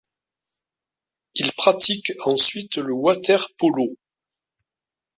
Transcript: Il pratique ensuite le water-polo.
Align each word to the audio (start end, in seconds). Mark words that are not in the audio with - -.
Il 1.35 1.51
pratique 1.53 2.13
ensuite 2.25 2.77
le 2.77 2.91
water-polo. 2.91 3.85